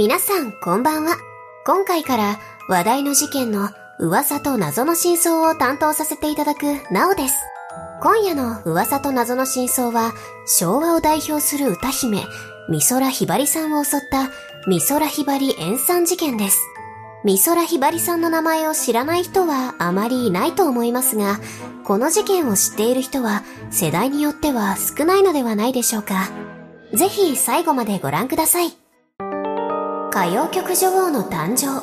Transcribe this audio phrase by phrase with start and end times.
[0.00, 1.18] 皆さんこんばんは。
[1.66, 2.38] 今回から
[2.70, 3.68] 話題の事件の
[3.98, 7.34] 噂と謎の真相を担当させていただくなおです。
[8.00, 10.14] 今夜の噂と謎の真相は
[10.46, 12.22] 昭和を代表する歌姫、
[12.70, 14.30] 美空ひばりさんを襲った
[14.66, 16.58] 美空ひばり塩酸事件です。
[17.22, 21.38] 美空ひばりさんの名前を知らない人はあまりいないと思いますが、
[21.84, 26.30] この事件を知っている人は世代によっては少ないのではないでしょうか。
[26.94, 28.72] ぜひ最後までご覧ください。
[30.10, 31.80] 歌謡曲女王の誕生。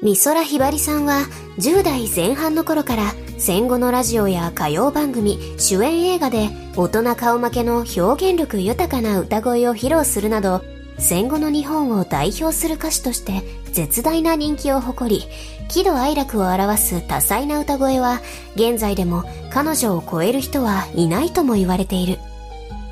[0.00, 1.24] 美空ひばりさんは
[1.58, 3.02] 10代前半の頃から
[3.36, 10.62] 戦後のラジオや歌謡番組、主演映画で大人顔負けの表現力豊かな歌声を披露するなど
[10.98, 15.24] 戦後の日本を代表する歌手として絶大な人気を誇り、
[15.68, 18.20] 喜怒哀楽を表す多彩な歌声は
[18.54, 22.18] 現在でも彼女を超える人はいないとも言われている。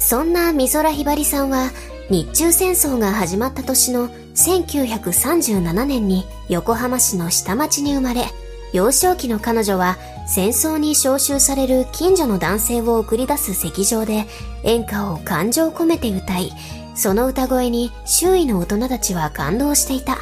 [0.00, 1.70] そんな美空ひばりさんは
[2.08, 8.26] 日中戦争が始まった年の1937年に横浜市の下町に生まれ、
[8.72, 9.96] 幼少期の彼女は
[10.28, 14.26] 戦争に召集される近所の男性を送り出す席上で
[14.62, 16.52] 演歌を感情込めて歌い、
[16.94, 20.18] その歌声に周囲の大人たちは感動していた。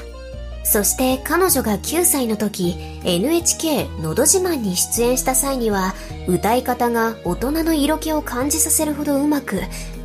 [0.63, 5.95] そして彼女が9歳の時 NHK のど自慢に出演した際には
[6.27, 9.61] 歌い方が大人の色気を感じさせるほどうまく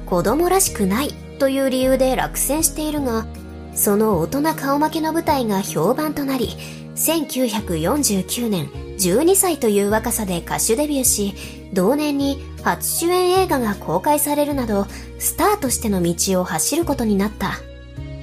[0.06, 3.26] 子供らしくないという理由で落選しているが
[3.74, 6.50] その大人顔負けの舞台が評判となり
[6.96, 11.34] 1949年12歳という若さで歌手デビューし
[11.74, 14.86] 同年に初主演映画が公開されるなど
[15.18, 17.54] スターとしての道を走ることになった。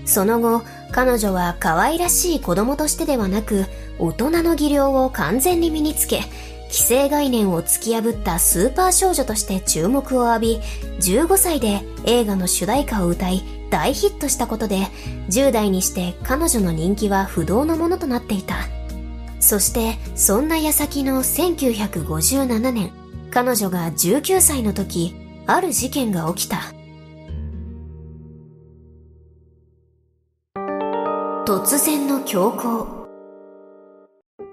[0.07, 3.67] その後彼女は可愛らしい子供としてではなく
[3.99, 6.23] 大人の技量を完全に身につけ
[6.69, 10.59] 既成概念を突き破ったスーパー少女として注目を浴び
[11.01, 14.87] 15歳で映画の主題歌を歌い大ヒットしたことで
[15.29, 18.57] 10代にして彼女の人気は不動のものとなっていた。
[19.41, 22.91] そしてそんな矢先の1957年
[23.31, 25.15] 彼女が19歳の時
[25.47, 26.73] ある事件が起きた。
[31.47, 33.07] 突然の強行。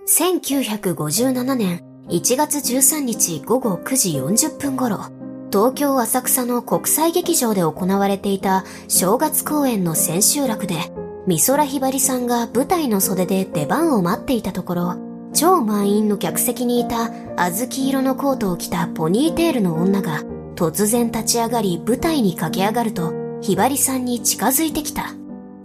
[0.06, 5.06] 1957年1月13日午後9時40分頃
[5.53, 10.75] 東京浅草の国際劇場で行われていた正月公演の千秋楽で、
[11.28, 14.96] 美空ひばりさんが舞台の袖で出番を待っていたところ、
[15.31, 20.24] 超満員の客席にいた小豆色のコートを着たポニーテールの女が
[20.56, 25.13] 突然立ち上がり舞台に駆け上がると、ひばりさんに近づいてきた。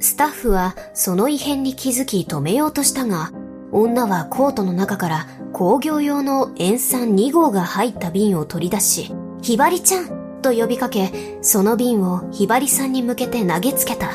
[0.01, 3.33] スタッフはその異変に気づき止めようとしたが、
[3.73, 11.11] 女はコートの中から工業用の塩酸2号が入った瓶を取り出し、ひばりちゃんと呼びかけ、
[11.43, 14.11] その瓶をひばりさんに向けて投げつけた。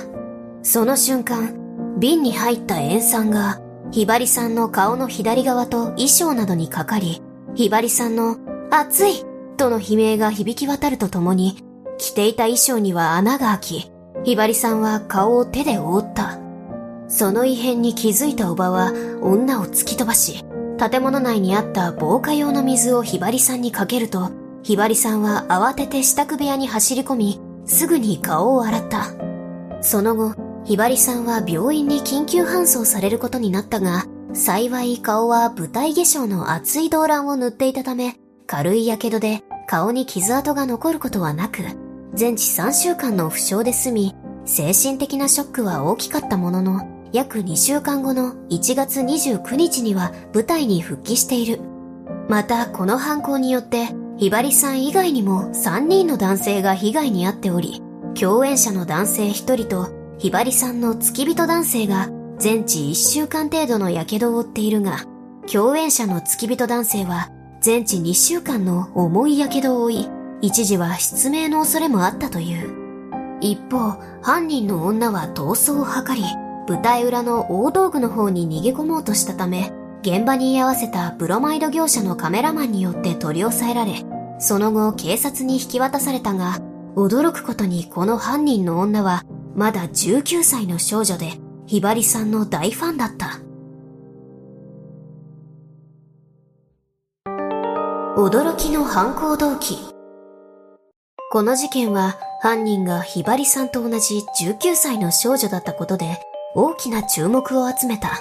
[0.64, 3.62] その瞬間、瓶に入った塩酸が、
[3.92, 7.22] ひばりさんの顔の左側と衣装などにかかり、
[7.54, 8.38] ひばりさんの、
[8.72, 9.24] 熱い
[9.58, 11.58] との悲鳴が響き渡るとともに、
[11.98, 13.92] 着ていた衣装には穴が開き、
[14.24, 16.43] ひばりさんは顔を手で覆った。
[17.16, 18.92] その異変に気づいたおばは
[19.22, 20.44] 女を突き飛ばし、
[20.80, 24.32] 建物内にあった防火用の水をひばりさんにかけると、
[24.64, 29.12] ひばりさんは慌てて支度部屋に走り込み、すぐに顔を洗った。
[29.82, 30.34] その後、
[30.66, 38.16] ひばりさんは病院に緊急搬送されることになったが、幸い顔は舞台化粧の厚い動乱を塗っていたため、
[38.48, 41.60] 軽い火傷で顔に傷跡が残ることはなく、
[42.16, 51.60] 全治3週間の負傷で済み、精神的なショックは大きかったものの、約2週間後の1月29日には舞台に復帰している。
[52.28, 57.84] また、この犯行によって、ひばりさん以外にも3人の男性が被害に遭っており、
[58.20, 62.10] 共演者の男性1人とひばりさんの付き人男性が
[62.40, 65.06] 全治1週間程度の火傷を負っているが、
[65.52, 67.30] 共演者の付き人男性は
[67.62, 70.10] 全治2週間の重い火傷を負い、
[70.42, 73.40] 一時は失明の恐れもあったという。
[73.40, 76.24] 一方、犯人の女は逃走を図り、
[76.68, 79.72] 舞台裏の大道具の方に逃げ込もうとしたため、
[80.02, 84.06] 現場に居合わせたブロマイド業者のカメラマンによって取り押さえられ、
[84.40, 86.60] その後警察に引き渡されたが、
[86.96, 89.24] 驚くことにこの犯人の女は
[89.56, 91.34] まだ19歳の少女で、
[91.66, 93.40] ひばりさんの大ファンだった。
[98.16, 99.78] 驚きの犯行動機。
[101.32, 106.20] この事件は犯人がひばりさんと同じ19歳の少女だったことで
[106.56, 108.12] 大きな注目を集めた。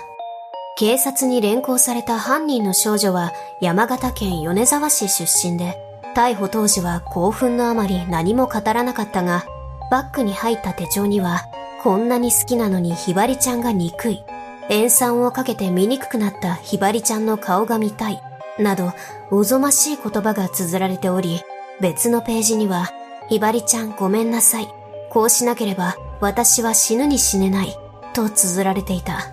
[0.77, 5.77] 警察に連行された犯人の少女は山形県米沢市出身で、
[6.15, 9.45] 逮捕当時は興奮のあまり何も語らなかったが、
[9.91, 11.43] バッグに入った手帳には、
[11.83, 14.25] こんなに好きなのにひばりちゃんが憎い。
[14.71, 18.23] 塩酸をかけて醜くなったひばりちゃんの顔が見たい。
[18.59, 18.93] など、
[19.31, 21.43] おぞましい言葉が綴られており、
[21.81, 22.91] 別のページには、
[23.29, 24.69] ひばりちゃんごめんなさい。
[25.11, 27.82] こうしなければ私は死ぬに死ねない。
[28.13, 29.33] と綴られていた。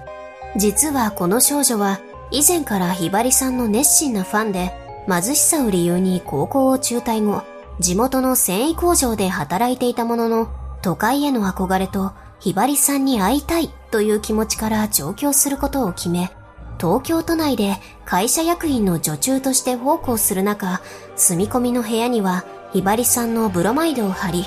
[0.56, 2.00] 実はこの少女は
[2.32, 4.72] 以前からひばりさんの熱心なファンで
[5.08, 7.44] 貧しさを理由に高校を中退後、
[7.80, 10.50] 地元の繊維工場で働いていたものの、
[10.82, 16.32] 都会への憧れとひばりさんに会いたいという気持ちから上京することを決め、
[16.80, 20.82] 東京都内で会社役員の女中として奉公する中、
[21.16, 24.46] 住み込みの部屋にはひばりさんのブロマイドを貼り、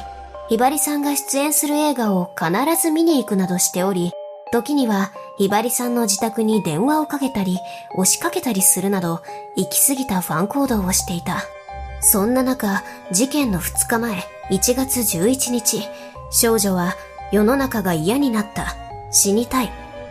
[0.48, 4.12] ひばりさんが出演する映画を必ず見に行くなどしており、
[4.52, 7.58] 時にはひばりさんの自宅に電話をかけたり、
[7.94, 9.22] 押しかけたりするなど、
[9.56, 11.42] 行き過ぎたファン行動をしていた。
[12.00, 14.12] そんな中、事件の2日前、
[14.50, 15.88] 1月11日、
[16.30, 16.94] 少女は
[17.32, 18.76] 世の中が嫌になった、
[19.10, 19.70] 死にたい、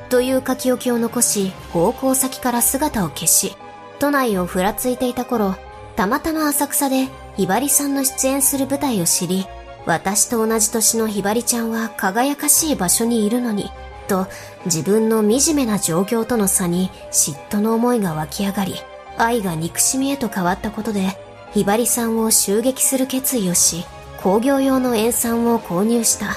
[0.10, 3.56] という書き置きを残し、方向先から姿を消し、
[4.00, 5.56] 都内をふらついていた頃、
[5.96, 9.46] たまたま浅草でひばりさんの出演する舞台を知り、
[9.86, 13.70] 私と同じ年のひばりちゃんは輝かしい場所にいるのに、
[14.12, 14.28] と
[14.66, 18.76] 自分の惨めな状況との差に嫉妬の思いが湧き上がり、
[19.18, 21.18] 愛が憎しみへと変わったことで、
[21.54, 23.86] ひばりさんを襲撃する決意をし、
[24.22, 26.36] 工業用の塩酸を購入した。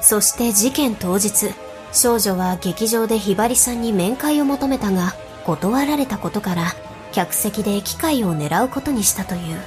[0.00, 1.52] そして事件当日、
[1.92, 5.14] 少女は劇場でひばりさんに面会を求めたが、
[5.44, 6.74] 断られたことから、
[7.12, 9.60] 客席で機会を狙うことにしたという。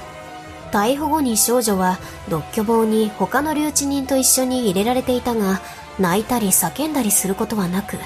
[0.72, 1.98] 逮捕後に少女は
[2.28, 5.60] 独居房に他の留置人と一緒に入れられていたが、
[5.98, 7.96] 泣いたり叫んだりすることはなく、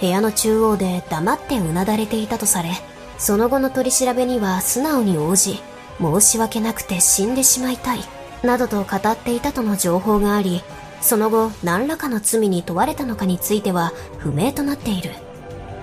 [0.00, 2.70] 部屋の中央で黙ってうなだれていたとされ、
[3.18, 5.60] その後の取り調べには素直に応じ、
[6.00, 8.00] 申し訳なくて死んでしまいたい、
[8.42, 10.62] などと語っていたとの情報があり、
[11.00, 15.10] その後何らかの罪に問われたのかについては不明となっている。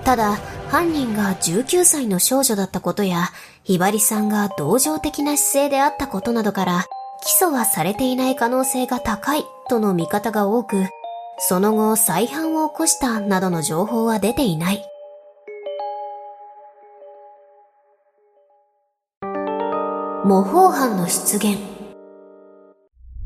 [0.04, 3.30] ただ、犯人が19歳の少女だったことや、
[3.64, 6.86] ひばりさんが同情的な姿勢であったことなどから、
[7.22, 10.86] 起訴はされていない可能性が高いとの見方が多く、
[11.38, 14.82] その後再犯を起こしたなどの情報は出ていない。
[20.24, 21.58] 模倣犯の出現。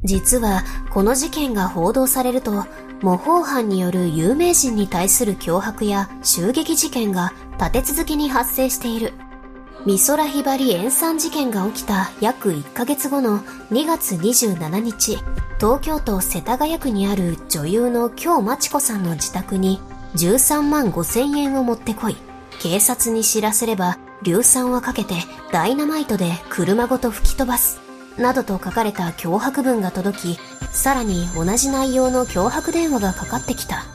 [0.03, 2.67] 実は、この事件が報道されると、
[3.01, 9.15] 模倣犯による有名人に対する脅迫や襲撃事件が立て続けに発生している。
[9.87, 13.39] 美空ひばり塩酸事件が起きた約1ヶ月後の
[13.71, 15.17] 2月27日、
[15.59, 19.81] 東京都世田谷区にある女優の京真知子さんの自宅に
[20.17, 22.17] 13万5千円を持ってこい。
[22.61, 25.15] 警察に知らせれば硫酸をかけて
[25.51, 27.81] ダイナマイトで車ごと吹き飛ばす。
[28.19, 30.39] などと書かれた脅迫文が届き、
[30.73, 33.87] さらに同じ内容の脅迫電話がかかってきた。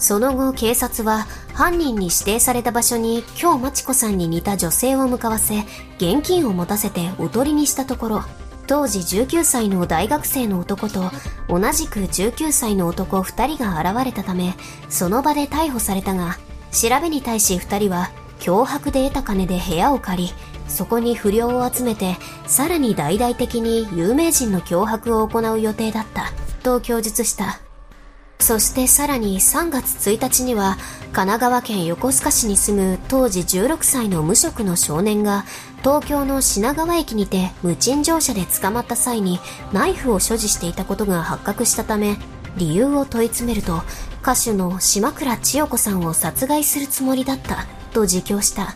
[0.00, 5.60] その後警察は犯人に指定された場所に京真知子さんに似た女性を向かわせ
[5.98, 8.22] 現金を持たせておとりにしたところ
[8.66, 11.10] 当時19歳の大学生の男と
[11.48, 14.54] 同じく19歳の男2人が現れたため
[14.88, 16.38] その場で逮捕されたが
[16.72, 20.32] 調べに対し2人は脅迫で得た金で部屋を借り
[20.66, 26.32] そこに不良を集めてさらに大々的に有名人の脅迫を行う予定だった
[26.62, 27.60] と供述した。
[28.40, 30.76] そしてさらに3月1日には
[31.12, 35.44] 神奈川県横須賀市に住む当時16歳の無職の少年が
[35.80, 39.38] 東京の品川駅にて無賃乗車で捕まった際に
[39.72, 42.16] ナイフを所持していたことが発覚したため
[42.56, 43.82] 理由を問い詰めると
[44.22, 48.74] 歌手の島倉千代子さんを殺害するつもりだったと自供した。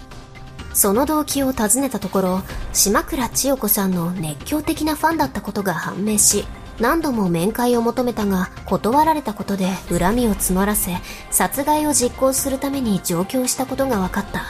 [0.75, 2.42] その動機を尋ねたところ
[2.73, 6.44] 島倉千代子さんの熱狂的なファンだったことが判明し
[6.80, 10.92] 何度も面会を求めたが断られたことで恨みを募らせ
[11.30, 14.42] 殺害を実行するために上京したことが分かった。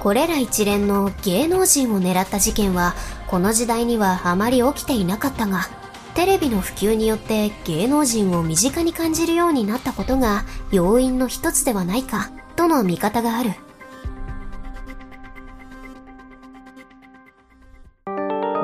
[0.00, 2.94] これら一連の芸能人を狙った事件は
[3.28, 5.68] この時代にはあまり起きていなかったが
[6.14, 13.52] テレビの普及によって芸能人を身近に感じるようになったことが要因の一つではないかとの見方がある。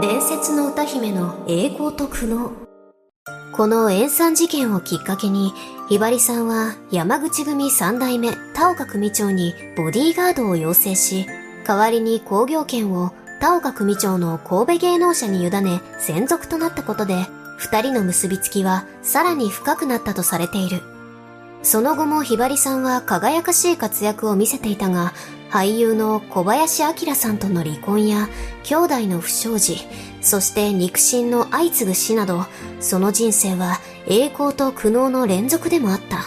[0.00, 2.67] 伝説の歌姫の栄光と苦悩。
[3.58, 5.52] この塩酸事件をきっかけに、
[5.88, 11.26] ひばりさんは山口組三代目田岡組長にボディーガードを要請し、
[11.66, 20.80] 代わりに工業権を田岡組長の神戸芸能者に委ね専属となったことで、二人の結びつきはさらに深くなったとされている。
[21.64, 25.14] その後もひばりさんは輝かしい活躍を見せていたが、
[25.50, 28.28] 俳優の小林明さんとの離婚や
[28.64, 29.78] 兄弟の不祥事、
[30.20, 32.44] そして肉親の相次ぐ死など、
[32.80, 36.24] その人生は栄光と苦悩の連続でもあった。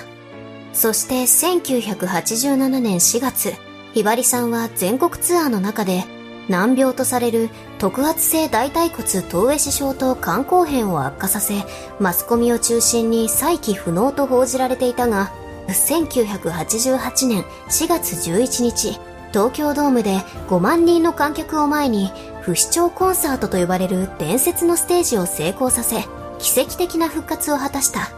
[0.74, 3.54] そして1987年4月、
[3.94, 6.06] ひばりさんは全国ツアーの中で
[6.50, 11.54] 難病とされる特発性大腿骨投影死症と肝硬変を悪化させ、
[12.00, 15.32] マスコミを中心に再起不能と報じられていたが、
[15.68, 19.00] 1988年4月11日、
[19.32, 22.12] 東京ドームで5万人の観客を前に
[22.42, 26.04] 不死鳥コンサートと呼ばれる伝説のステージを成功させ、
[26.40, 28.10] 奇跡的な復活を果たした。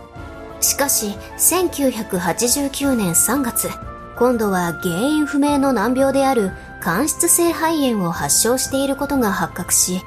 [0.62, 3.70] しかし、1989年3月、
[4.16, 10.02] 今度は原因不明の難病である間質性肺炎を発症していることが発覚し、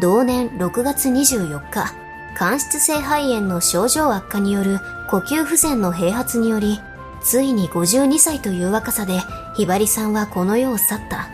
[0.00, 1.94] 同年6月24日、
[2.36, 6.80] 間質性肺炎の症状悪化による呼吸不全の併発により、
[7.22, 9.20] ついに52歳という若さで、
[9.54, 11.28] ひばりさんはこの世を去った。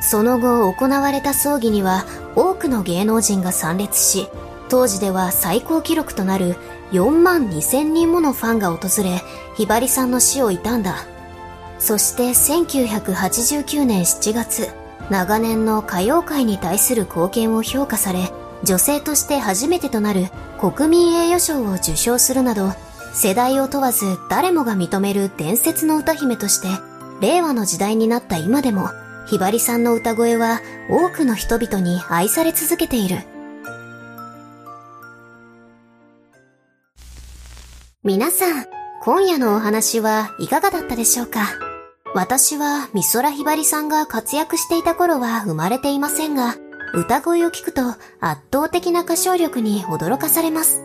[0.00, 2.04] その後行われた葬儀には
[2.36, 4.28] 多くの芸能人が参列し、
[4.68, 6.56] 当時では最高記録となる
[6.92, 9.22] 4万2000人ものファンが訪れ、
[9.56, 11.06] ひばりさんの死を悼んだ。
[11.78, 14.70] そして1989年7月、
[15.10, 18.30] 長年の歌謡界に対する貢献を評価され、
[18.62, 20.28] 女性として初めてとなる
[20.58, 22.72] 国民栄誉賞を受賞するなど、
[23.14, 26.68] 世代を問わず誰もが認める伝説の歌姫として、
[27.20, 28.88] 令和の時代になった今でも、
[29.26, 33.18] ひばりさんの歌声は多くの人々に愛され続けている。
[38.02, 38.66] 皆さん、
[39.00, 41.40] 今夜のお話はいかがだったでしょうか？
[42.14, 46.56] 私は美空ひばりさんが活躍していた頃は生まれていませんが、
[46.92, 47.80] 歌声を聞くと
[48.20, 50.83] 圧倒的な歌唱力に驚かされます。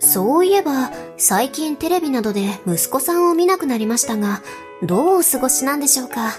[0.00, 4.42] そういえば、最近テレビなどで息子さんを見なくなりましたが、
[4.82, 6.38] どうお過ごしなんでしょうか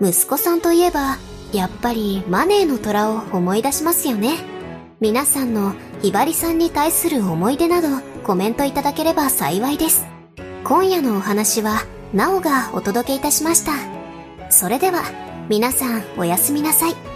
[0.00, 1.16] 息子さんといえば、
[1.52, 4.36] やっぱりマネーの虎を思い出しますよね。
[5.00, 7.88] 皆さんのひばりさんに対する思い出など
[8.22, 10.06] コメントいただければ幸いです。
[10.64, 13.72] 今夜のお話は、なおがお届けいたしました。
[14.50, 15.02] それでは、
[15.48, 17.09] 皆さんおやすみなさい。